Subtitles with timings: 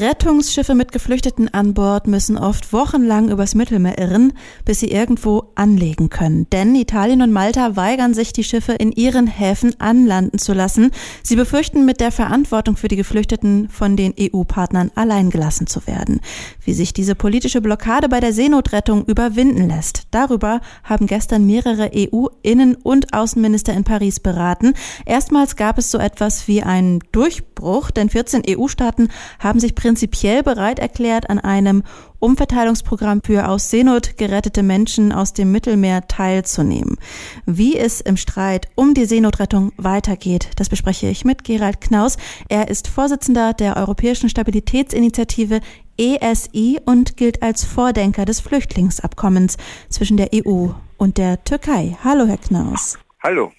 [0.00, 4.32] Rettungsschiffe mit Geflüchteten an Bord müssen oft wochenlang übers Mittelmeer irren,
[4.64, 6.48] bis sie irgendwo anlegen können.
[6.50, 10.90] Denn Italien und Malta weigern sich, die Schiffe in ihren Häfen anlanden zu lassen.
[11.22, 16.20] Sie befürchten, mit der Verantwortung für die Geflüchteten von den EU-Partnern allein gelassen zu werden.
[16.64, 22.76] Wie sich diese politische Blockade bei der Seenotrettung überwinden lässt, darüber haben gestern mehrere EU-Innen-
[22.76, 24.74] und Außenminister in Paris beraten.
[25.06, 29.08] Erstmals gab es so etwas wie einen Durchbruch, denn 14 EU-Staaten
[29.38, 31.82] haben sich prinzipiell bereit erklärt, an einem
[32.18, 36.96] Umverteilungsprogramm für aus Seenot gerettete Menschen aus dem Mittelmeer teilzunehmen.
[37.44, 42.16] Wie es im Streit um die Seenotrettung weitergeht, das bespreche ich mit Gerald Knaus.
[42.48, 45.60] Er ist Vorsitzender der Europäischen Stabilitätsinitiative
[45.98, 49.58] ESI und gilt als Vordenker des Flüchtlingsabkommens
[49.90, 51.94] zwischen der EU und der Türkei.
[52.02, 52.98] Hallo, Herr Knaus.
[53.22, 53.52] Hallo.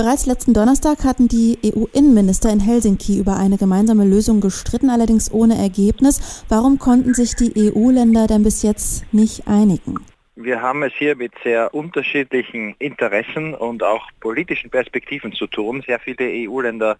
[0.00, 5.58] Bereits letzten Donnerstag hatten die EU-Innenminister in Helsinki über eine gemeinsame Lösung gestritten, allerdings ohne
[5.58, 6.42] Ergebnis.
[6.48, 9.96] Warum konnten sich die EU-Länder denn bis jetzt nicht einigen?
[10.36, 15.82] Wir haben es hier mit sehr unterschiedlichen Interessen und auch politischen Perspektiven zu tun.
[15.86, 16.96] Sehr viele EU-Länder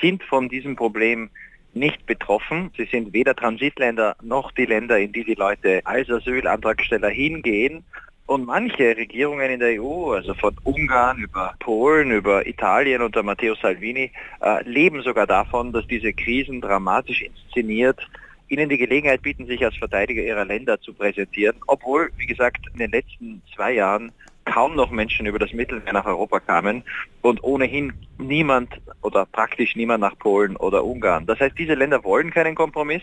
[0.00, 1.30] sind von diesem Problem
[1.74, 2.72] nicht betroffen.
[2.76, 7.84] Sie sind weder Transitländer noch die Länder, in die die Leute als Asylantragsteller hingehen.
[8.26, 13.54] Und manche Regierungen in der EU, also von Ungarn über Polen, über Italien unter Matteo
[13.56, 18.00] Salvini, äh, leben sogar davon, dass diese Krisen dramatisch inszeniert
[18.52, 22.80] ihnen die Gelegenheit bieten, sich als Verteidiger ihrer Länder zu präsentieren, obwohl, wie gesagt, in
[22.80, 24.12] den letzten zwei Jahren
[24.44, 26.82] kaum noch Menschen über das Mittelmeer nach Europa kamen
[27.22, 31.26] und ohnehin niemand oder praktisch niemand nach Polen oder Ungarn.
[31.26, 33.02] Das heißt, diese Länder wollen keinen Kompromiss.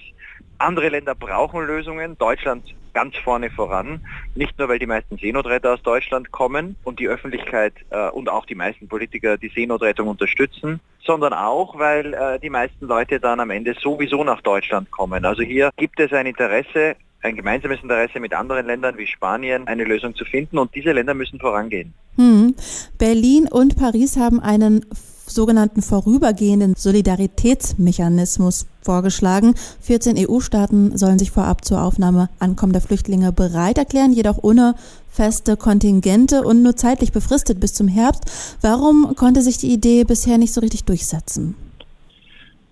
[0.59, 2.17] Andere Länder brauchen Lösungen.
[2.17, 4.05] Deutschland ganz vorne voran.
[4.35, 8.45] Nicht nur, weil die meisten Seenotretter aus Deutschland kommen und die Öffentlichkeit äh, und auch
[8.45, 13.51] die meisten Politiker die Seenotrettung unterstützen, sondern auch, weil äh, die meisten Leute dann am
[13.51, 15.25] Ende sowieso nach Deutschland kommen.
[15.25, 19.83] Also hier gibt es ein Interesse, ein gemeinsames Interesse mit anderen Ländern wie Spanien, eine
[19.83, 21.93] Lösung zu finden und diese Länder müssen vorangehen.
[22.15, 22.55] Hm.
[22.97, 24.85] Berlin und Paris haben einen
[25.29, 29.55] sogenannten vorübergehenden Solidaritätsmechanismus vorgeschlagen.
[29.81, 34.75] 14 EU-Staaten sollen sich vorab zur Aufnahme ankommender Flüchtlinge bereit erklären, jedoch ohne
[35.09, 38.57] feste Kontingente und nur zeitlich befristet bis zum Herbst.
[38.61, 41.55] Warum konnte sich die Idee bisher nicht so richtig durchsetzen?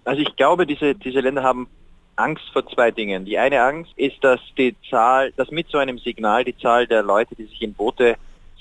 [0.05, 1.67] Also ich glaube, diese, diese Länder haben
[2.15, 3.25] Angst vor zwei Dingen.
[3.25, 7.03] Die eine Angst ist, dass die Zahl, dass mit so einem Signal die Zahl der
[7.03, 8.15] Leute, die sich in Boote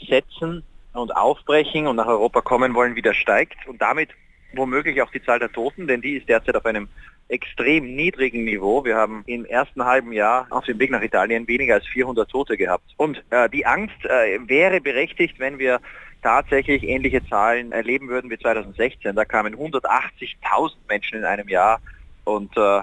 [0.08, 0.62] setzen,
[0.98, 4.10] und aufbrechen und nach Europa kommen wollen, wieder steigt und damit
[4.52, 6.88] womöglich auch die Zahl der Toten, denn die ist derzeit auf einem
[7.28, 8.84] extrem niedrigen Niveau.
[8.84, 12.56] Wir haben im ersten halben Jahr auf dem Weg nach Italien weniger als 400 Tote
[12.56, 12.84] gehabt.
[12.96, 15.80] Und äh, die Angst äh, wäre berechtigt, wenn wir
[16.22, 19.14] tatsächlich ähnliche Zahlen erleben würden wie 2016.
[19.14, 21.80] Da kamen 180.000 Menschen in einem Jahr
[22.24, 22.82] und äh,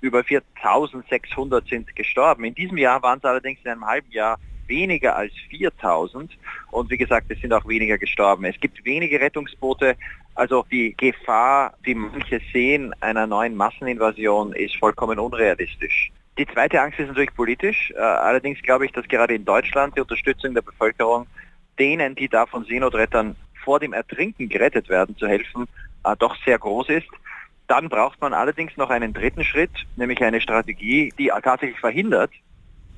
[0.00, 2.44] über 4.600 sind gestorben.
[2.44, 4.38] In diesem Jahr waren es allerdings in einem halben Jahr
[4.68, 6.32] weniger als 4000
[6.70, 8.44] und wie gesagt, es sind auch weniger gestorben.
[8.44, 9.96] Es gibt wenige Rettungsboote,
[10.34, 16.10] also die Gefahr, die manche sehen, einer neuen Masseninvasion ist vollkommen unrealistisch.
[16.36, 17.92] Die zweite Angst ist natürlich politisch.
[17.96, 21.26] Äh, allerdings glaube ich, dass gerade in Deutschland die Unterstützung der Bevölkerung
[21.78, 25.66] denen, die da von Seenotrettern vor dem Ertrinken gerettet werden, zu helfen,
[26.04, 27.08] äh, doch sehr groß ist.
[27.68, 32.30] Dann braucht man allerdings noch einen dritten Schritt, nämlich eine Strategie, die tatsächlich verhindert,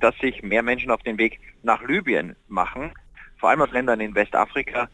[0.00, 2.92] dass sich mehr Menschen auf den Weg nach Libyen machen,
[3.38, 4.88] vor allem aus Ländern in Westafrika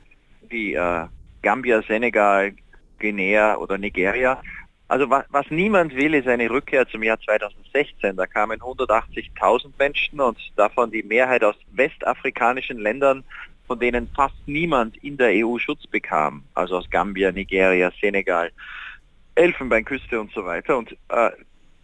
[0.49, 1.07] wie äh,
[1.43, 2.53] Gambia, Senegal,
[2.99, 4.41] Guinea oder Nigeria.
[4.89, 8.17] Also was, was niemand will, ist eine Rückkehr zum Jahr 2016.
[8.17, 13.25] Da kamen 180.000 Menschen und davon die Mehrheit aus westafrikanischen Ländern,
[13.67, 16.45] von denen fast niemand in der EU Schutz bekam.
[16.55, 18.51] Also aus Gambia, Nigeria, Senegal,
[19.35, 20.77] Elfenbeinküste und so weiter.
[20.77, 21.31] Und äh,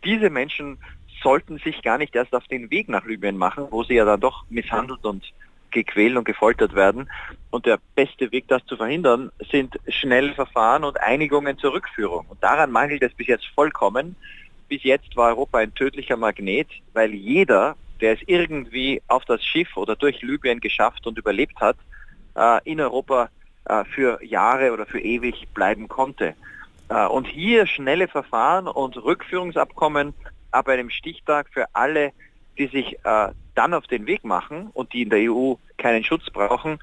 [0.05, 0.78] diese Menschen
[1.23, 4.21] sollten sich gar nicht erst auf den Weg nach Libyen machen, wo sie ja dann
[4.21, 5.25] doch misshandelt und
[5.71, 7.11] gequält und gefoltert werden.
[7.51, 12.27] Und der beste Weg, das zu verhindern, sind schnelle Verfahren und Einigungen zur Rückführung.
[12.28, 14.16] Und daran mangelt es bis jetzt vollkommen.
[14.69, 19.77] Bis jetzt war Europa ein tödlicher Magnet, weil jeder, der es irgendwie auf das Schiff
[19.77, 21.77] oder durch Libyen geschafft und überlebt hat,
[22.37, 23.31] äh, in Europa
[23.65, 26.34] äh, für Jahre oder für ewig bleiben konnte.
[26.89, 30.15] Äh, und hier schnelle Verfahren und Rückführungsabkommen
[30.50, 32.12] ab einem Stichtag für alle,
[32.59, 36.30] die sich äh, dann auf den Weg machen und die in der EU keinen Schutz
[36.30, 36.78] brauchen,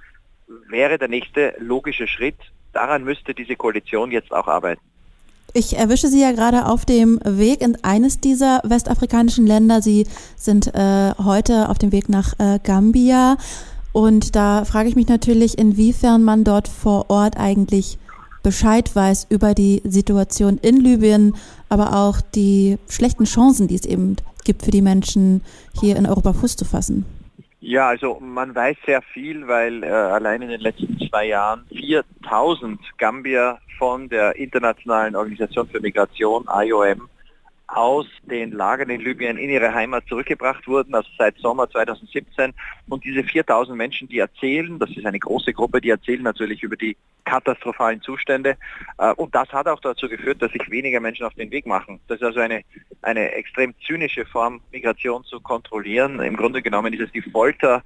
[0.69, 2.38] wäre der nächste logische Schritt.
[2.73, 4.81] Daran müsste diese Koalition jetzt auch arbeiten.
[5.53, 9.81] Ich erwische Sie ja gerade auf dem Weg in eines dieser westafrikanischen Länder.
[9.81, 13.38] Sie sind äh, heute auf dem Weg nach äh, Gambia.
[13.94, 17.97] Und da frage ich mich natürlich, inwiefern man dort vor Ort eigentlich
[18.45, 21.33] Bescheid weiß über die Situation in Libyen,
[21.68, 25.42] aber auch die schlechten Chancen, die es eben gibt für die Menschen,
[25.81, 27.06] hier in Europa Fuß zu fassen?
[27.59, 32.80] Ja, also man weiß sehr viel, weil äh, allein in den letzten zwei Jahren 4000
[33.00, 37.09] Gambier von der Internationalen Organisation für Migration, IOM,
[37.67, 42.53] aus den Lagern in Libyen in ihre Heimat zurückgebracht wurden, also seit Sommer 2017.
[42.88, 46.75] Und diese 4000 Menschen, die erzählen, das ist eine große Gruppe, die erzählen natürlich über
[46.75, 46.95] die
[47.25, 48.57] katastrophalen Zustände.
[48.97, 52.00] Äh, und das hat auch dazu geführt, dass sich weniger Menschen auf den Weg machen.
[52.07, 52.63] Das ist also eine,
[53.01, 56.19] eine extrem zynische Form, Migration zu kontrollieren.
[56.19, 57.83] Im Grunde genommen ist es die Folter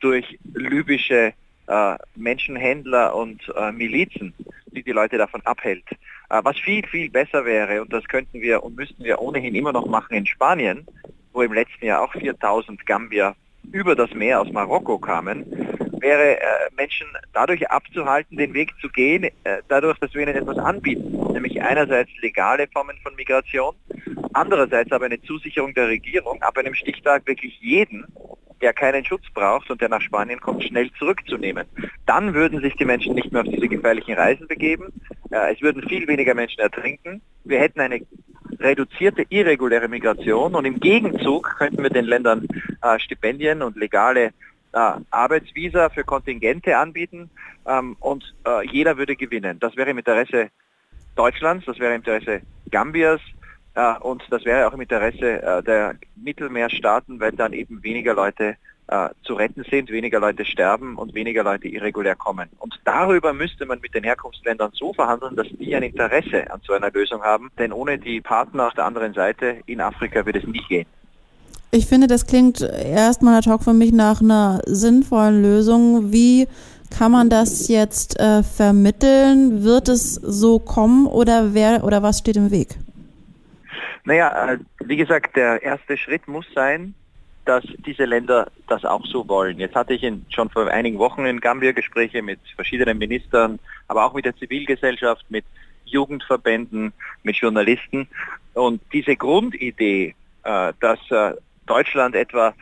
[0.00, 1.32] durch libysche
[1.66, 4.34] äh, Menschenhändler und äh, Milizen,
[4.66, 5.84] die die Leute davon abhält.
[6.32, 9.72] Äh, was viel, viel besser wäre, und das könnten wir und müssten wir ohnehin immer
[9.72, 10.86] noch machen in Spanien,
[11.34, 13.34] wo im letzten Jahr auch 4000 Gambier
[13.70, 15.44] über das Meer aus Marokko kamen,
[16.00, 16.44] wäre äh,
[16.74, 21.60] Menschen dadurch abzuhalten, den Weg zu gehen, äh, dadurch, dass wir ihnen etwas anbieten, nämlich
[21.60, 23.74] einerseits legale Formen von Migration,
[24.32, 28.06] andererseits aber eine Zusicherung der Regierung, ab einem Stichtag wirklich jeden
[28.62, 31.66] der keinen Schutz braucht und der nach Spanien kommt, schnell zurückzunehmen.
[32.06, 34.92] Dann würden sich die Menschen nicht mehr auf diese gefährlichen Reisen begeben.
[35.32, 37.20] Äh, es würden viel weniger Menschen ertrinken.
[37.44, 38.00] Wir hätten eine
[38.60, 42.46] reduzierte irreguläre Migration und im Gegenzug könnten wir den Ländern
[42.82, 44.32] äh, Stipendien und legale
[44.72, 47.30] äh, Arbeitsvisa für Kontingente anbieten
[47.66, 49.58] ähm, und äh, jeder würde gewinnen.
[49.58, 50.50] Das wäre im Interesse
[51.16, 53.20] Deutschlands, das wäre im Interesse Gambiers,
[53.74, 58.56] äh, und das wäre auch im Interesse äh, der Mittelmeerstaaten, weil dann eben weniger Leute
[58.92, 62.50] äh, zu retten sind, weniger Leute sterben und weniger Leute irregulär kommen.
[62.58, 66.74] Und darüber müsste man mit den Herkunftsländern so verhandeln, dass die ein Interesse an so
[66.74, 67.50] einer Lösung haben.
[67.58, 70.86] Denn ohne die Partner auf der anderen Seite in Afrika wird es nicht gehen.
[71.70, 76.12] Ich finde, das klingt erstmal ad hoc für mich nach einer sinnvollen Lösung.
[76.12, 76.46] Wie
[76.90, 79.64] kann man das jetzt äh, vermitteln?
[79.64, 82.76] Wird es so kommen oder wer oder was steht im Weg?
[84.04, 86.94] Naja, äh, wie gesagt, der erste Schritt muss sein,
[87.44, 89.58] dass diese Länder das auch so wollen.
[89.58, 93.58] Jetzt hatte ich schon vor einigen Wochen in Gambia Gespräche mit verschiedenen Ministern,
[93.88, 95.44] aber auch mit der Zivilgesellschaft, mit
[95.84, 96.92] Jugendverbänden,
[97.22, 98.08] mit Journalisten.
[98.54, 101.34] Und diese Grundidee, äh, dass äh,
[101.66, 102.54] Deutschland etwa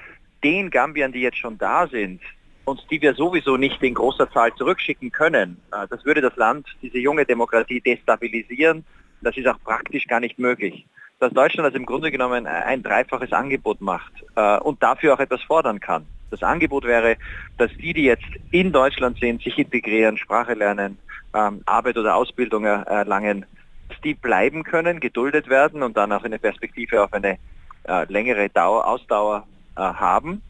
[0.43, 2.21] den Gambiern, die jetzt schon da sind,
[2.65, 6.99] und die wir sowieso nicht in großer Zahl zurückschicken können, das würde das Land, diese
[6.99, 8.85] junge Demokratie destabilisieren.
[9.23, 10.87] Das ist auch praktisch gar nicht möglich
[11.21, 15.43] dass Deutschland also im Grunde genommen ein dreifaches Angebot macht äh, und dafür auch etwas
[15.43, 16.07] fordern kann.
[16.31, 17.17] Das Angebot wäre,
[17.59, 20.99] dass die, die jetzt in Deutschland sind, sich integrieren, Sprache lernen,
[21.35, 23.45] ähm, Arbeit oder Ausbildung erlangen,
[23.89, 27.39] dass die bleiben können, geduldet werden und dann auch eine Perspektive auf eine
[27.87, 29.47] äh, längere Dauer, Ausdauer
[29.77, 30.41] äh, haben.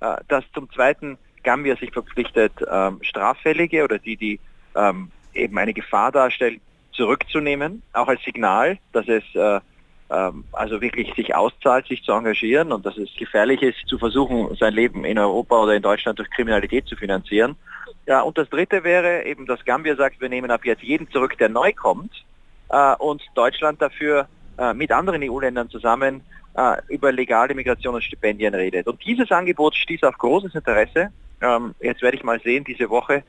[0.00, 4.40] Äh, dass zum Zweiten Gambia sich verpflichtet, ähm, Straffällige oder die, die
[4.76, 6.60] ähm, eben eine Gefahr darstellen,
[6.92, 9.60] zurückzunehmen, auch als Signal, dass es äh,
[10.52, 14.74] also wirklich sich auszahlt, sich zu engagieren und dass es gefährlich ist, zu versuchen, sein
[14.74, 17.56] Leben in Europa oder in Deutschland durch Kriminalität zu finanzieren.
[18.06, 21.38] Ja, und das Dritte wäre eben, dass Gambia sagt, wir nehmen ab jetzt jeden zurück,
[21.38, 22.12] der neu kommt
[22.68, 24.26] äh, und Deutschland dafür
[24.58, 26.22] äh, mit anderen EU-Ländern zusammen
[26.54, 28.86] äh, über legale Migration und Stipendien redet.
[28.86, 31.10] Und dieses Angebot stieß auf großes Interesse.
[31.40, 33.22] Ähm, jetzt werde ich mal sehen, diese Woche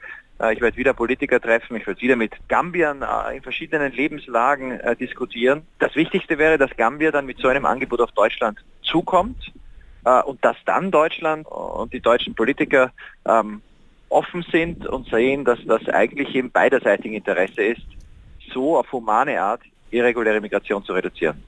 [0.52, 4.96] ich werde wieder Politiker treffen, ich werde wieder mit Gambiern äh, in verschiedenen Lebenslagen äh,
[4.96, 5.62] diskutieren.
[5.80, 9.52] Das Wichtigste wäre, dass Gambia dann mit so einem Angebot auf Deutschland zukommt
[10.26, 12.92] und dass dann Deutschland und die deutschen Politiker
[13.26, 13.62] ähm,
[14.10, 17.88] offen sind und sehen, dass das eigentlich im beiderseitigen Interesse ist,
[18.54, 19.62] so auf humane Art
[19.92, 21.42] irreguläre Migration zu reduzieren.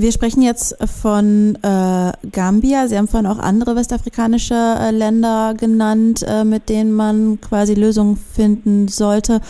[0.00, 2.86] Wir sprechen jetzt von äh, Gambia.
[2.88, 8.16] Sie haben vorhin auch andere westafrikanische äh, Länder genannt, äh, mit denen man quasi Lösungen
[8.16, 9.42] finden sollte.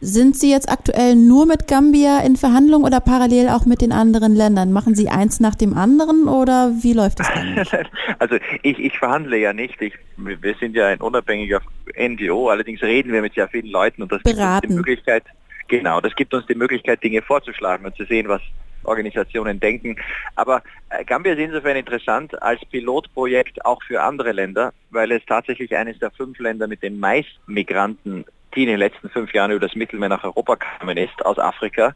[0.00, 4.34] Sind Sie jetzt aktuell nur mit Gambia in Verhandlungen oder parallel auch mit den anderen
[4.34, 4.72] Ländern?
[4.72, 7.54] Machen Sie eins nach dem anderen oder wie läuft das dann?
[8.18, 9.82] Also ich, ich verhandle ja nicht.
[9.82, 11.60] Ich, wir sind ja ein unabhängiger
[11.98, 14.38] NGO, allerdings reden wir mit sehr vielen Leuten und das Beraten.
[14.38, 15.24] gibt uns die Möglichkeit,
[15.68, 18.40] genau, das gibt uns die Möglichkeit, Dinge vorzuschlagen und zu sehen, was
[18.84, 19.96] Organisationen denken.
[20.36, 25.76] Aber äh, Gambia ist insofern interessant als Pilotprojekt auch für andere Länder, weil es tatsächlich
[25.76, 28.24] eines der fünf Länder mit den meisten Migranten,
[28.54, 31.94] die in den letzten fünf Jahren über das Mittelmeer nach Europa kamen, ist aus Afrika.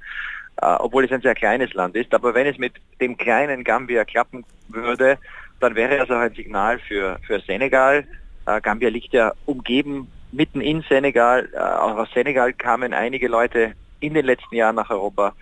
[0.61, 2.13] Uh, obwohl es ein sehr kleines Land ist.
[2.13, 5.17] Aber wenn es mit dem kleinen Gambia klappen würde,
[5.61, 8.05] dann wäre das auch ein Signal für, für Senegal.
[8.45, 11.49] Uh, Gambia liegt ja umgeben mitten in Senegal.
[11.57, 15.35] Auch aus Senegal kamen einige Leute in den letzten Jahren nach Europa.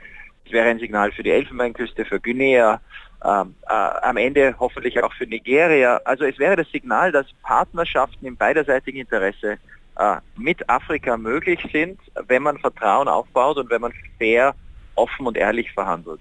[0.47, 2.81] Es wäre ein Signal für die Elfenbeinküste, für Guinea,
[3.25, 6.01] ähm, äh, am Ende hoffentlich auch für Nigeria.
[6.05, 9.59] Also es wäre das Signal, dass Partnerschaften im beiderseitigen Interesse
[9.99, 11.99] äh, mit Afrika möglich sind,
[12.29, 14.55] wenn man Vertrauen aufbaut und wenn man fair,
[14.95, 16.21] offen und ehrlich verhandelt.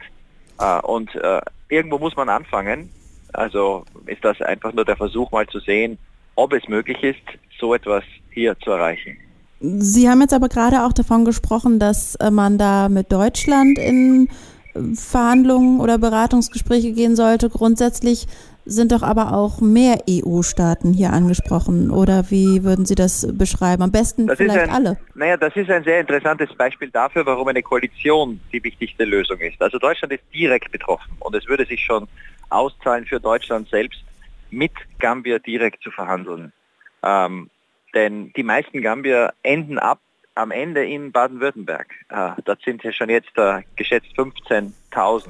[0.60, 2.90] Äh, und äh, irgendwo muss man anfangen.
[3.34, 5.98] Also ist das einfach nur der Versuch, mal zu sehen,
[6.36, 7.24] ob es möglich ist,
[7.60, 9.18] so etwas hier zu erreichen.
[9.60, 14.30] Sie haben jetzt aber gerade auch davon gesprochen, dass man da mit Deutschland in
[14.96, 17.50] Verhandlungen oder Beratungsgespräche gehen sollte.
[17.50, 18.28] Grundsätzlich
[18.66, 21.92] sind doch aber auch mehr EU-Staaten hier angesprochen.
[21.92, 23.84] Oder wie würden Sie das beschreiben?
[23.84, 24.98] Am besten das vielleicht ein, alle.
[25.14, 29.62] Naja, das ist ein sehr interessantes Beispiel dafür, warum eine Koalition die wichtigste Lösung ist.
[29.62, 32.08] Also Deutschland ist direkt betroffen und es würde sich schon
[32.50, 34.04] auszahlen für Deutschland selbst,
[34.50, 36.52] mit Gambia direkt zu verhandeln.
[37.04, 37.50] Ähm,
[37.96, 40.00] denn die meisten Gambier enden ab
[40.36, 41.88] am Ende in Baden-Württemberg.
[42.10, 45.30] Äh, dort sind ja schon jetzt äh, geschätzt 15.000.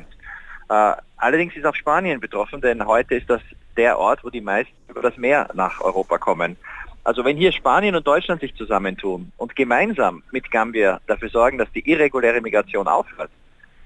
[0.70, 3.42] Äh, allerdings ist auch Spanien betroffen, denn heute ist das
[3.78, 6.58] der Ort, wo die meisten über das Meer nach Europa kommen.
[7.04, 11.72] Also wenn hier Spanien und Deutschland sich zusammentun und gemeinsam mit Gambia dafür sorgen, dass
[11.72, 13.30] die irreguläre Migration aufhört,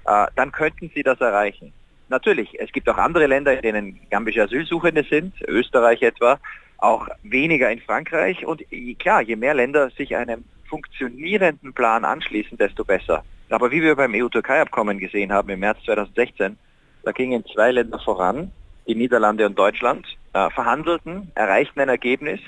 [0.06, 1.72] äh, dann könnten sie das erreichen.
[2.08, 6.40] Natürlich, es gibt auch andere Länder, in denen gambische Asylsuchende sind, Österreich etwa,
[6.82, 8.44] auch weniger in Frankreich.
[8.46, 8.62] Und
[8.98, 13.24] klar, je mehr Länder sich einem funktionierenden Plan anschließen, desto besser.
[13.50, 16.56] Aber wie wir beim EU-Türkei-Abkommen gesehen haben im März 2016,
[17.02, 18.52] da gingen zwei Länder voran,
[18.86, 22.40] die Niederlande und Deutschland, äh, verhandelten, erreichten ein Ergebnis.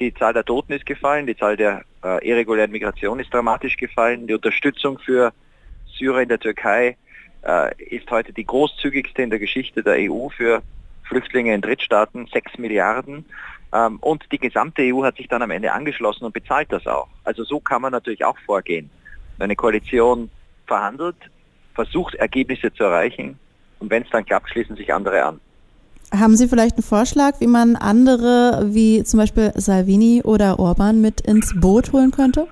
[0.00, 4.26] Die Zahl der Toten ist gefallen, die Zahl der äh, irregulären Migration ist dramatisch gefallen,
[4.26, 5.32] die Unterstützung für
[5.96, 6.96] Syrer in der Türkei
[7.42, 10.62] äh, ist heute die großzügigste in der Geschichte der EU für
[11.04, 13.24] Flüchtlinge in Drittstaaten, 6 Milliarden.
[13.74, 17.08] Ähm, und die gesamte EU hat sich dann am Ende angeschlossen und bezahlt das auch.
[17.24, 18.88] Also so kann man natürlich auch vorgehen.
[19.38, 20.30] Eine Koalition
[20.66, 21.16] verhandelt,
[21.74, 23.38] versucht Ergebnisse zu erreichen
[23.80, 25.40] und wenn es dann klappt, schließen sich andere an.
[26.12, 31.20] Haben Sie vielleicht einen Vorschlag, wie man andere wie zum Beispiel Salvini oder Orban mit
[31.22, 32.46] ins Boot holen könnte?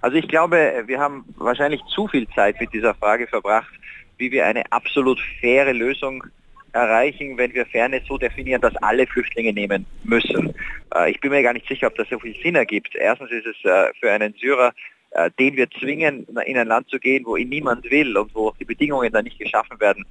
[0.00, 3.70] Also ich glaube, wir haben wahrscheinlich zu viel Zeit mit dieser Frage verbracht,
[4.18, 6.24] wie wir eine absolut faire Lösung
[6.72, 10.54] erreichen, wenn wir Fairness so definieren, dass alle Flüchtlinge nehmen müssen.
[10.94, 12.94] Äh, ich bin mir gar nicht sicher, ob das so viel Sinn ergibt.
[12.94, 14.72] Erstens ist es äh, für einen Syrer,
[15.10, 18.52] äh, den wir zwingen, in ein Land zu gehen, wo ihn niemand will und wo
[18.58, 20.04] die Bedingungen dann nicht geschaffen werden,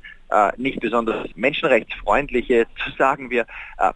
[0.57, 3.47] nicht besonders menschenrechtsfreundliche, zu sagen, wir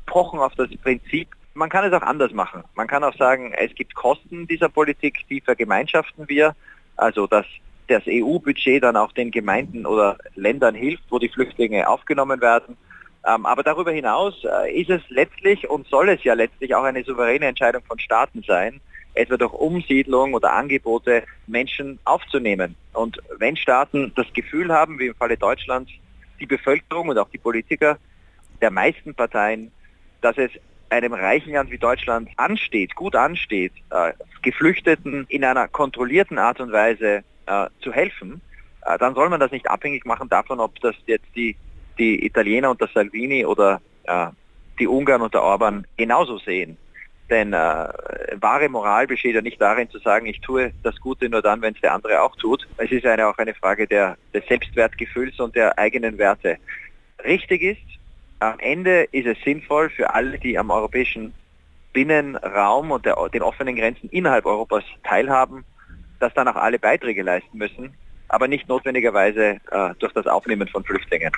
[0.08, 2.64] pochen auf das Prinzip man kann es auch anders machen.
[2.74, 6.56] Man kann auch sagen, es gibt Kosten dieser Politik, die vergemeinschaften wir.
[6.96, 7.46] Also dass
[7.88, 12.78] das EU-Budget dann auch den Gemeinden oder Ländern hilft, wo die Flüchtlinge aufgenommen werden.
[13.26, 17.04] Ähm, aber darüber hinaus äh, ist es letztlich und soll es ja letztlich auch eine
[17.04, 18.82] souveräne Entscheidung von Staaten sein,
[19.14, 22.76] etwa durch Umsiedlung oder Angebote Menschen aufzunehmen.
[22.94, 25.92] Und wenn Staaten das Gefühl haben, wie im Falle Deutschlands,
[26.40, 27.98] die Bevölkerung und auch die Politiker
[28.62, 29.72] der meisten Parteien,
[30.22, 30.52] dass es
[30.90, 36.72] einem reichen Land wie Deutschland ansteht, gut ansteht, äh, Geflüchteten in einer kontrollierten Art und
[36.72, 38.42] Weise äh, zu helfen,
[38.86, 41.56] äh, dann soll man das nicht abhängig machen davon, ob das jetzt die,
[41.98, 44.28] die Italiener unter Salvini oder äh,
[44.80, 46.78] die Ungarn unter Orban genauso sehen.
[47.30, 47.88] Denn äh,
[48.40, 51.74] wahre Moral besteht ja nicht darin zu sagen, ich tue das Gute nur dann, wenn
[51.74, 52.68] es der andere auch tut.
[52.78, 56.58] Es ist eine, auch eine Frage der, des Selbstwertgefühls und der eigenen Werte.
[57.24, 58.00] Richtig ist,
[58.40, 61.34] am Ende ist es sinnvoll für alle, die am europäischen
[61.94, 65.64] Binnenraum und der, den offenen Grenzen innerhalb Europas teilhaben,
[66.24, 67.94] dass dann auch alle Beiträge leisten müssen,
[68.30, 71.32] aber nicht notwendigerweise äh, durch das Aufnehmen von Flüchtlingen.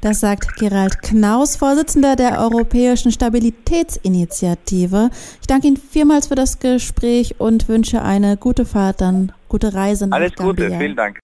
[0.00, 5.10] Das sagt Gerald Knaus, Vorsitzender der Europäischen Stabilitätsinitiative.
[5.40, 10.08] Ich danke Ihnen vielmals für das Gespräch und wünsche eine gute Fahrt, dann gute Reise
[10.08, 10.66] nach Alles Gambia.
[10.68, 11.20] Gute, vielen Dank.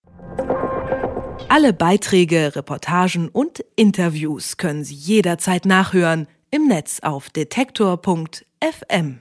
[1.49, 9.21] Alle Beiträge, Reportagen und Interviews können Sie jederzeit nachhören im Netz auf detektor.fm.